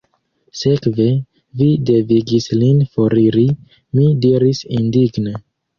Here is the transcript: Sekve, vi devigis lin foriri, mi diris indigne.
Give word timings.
Sekve, 0.61 1.05
vi 1.61 1.67
devigis 1.91 2.49
lin 2.63 2.83
foriri, 2.97 3.47
mi 4.01 4.11
diris 4.27 4.69
indigne. 4.83 5.41